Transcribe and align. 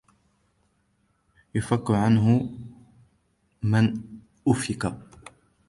يُؤْفَكُ 1.55 1.91
عَنْهُ 1.91 2.49
مَنْ 3.63 4.01
أُفِكَ 4.47 4.93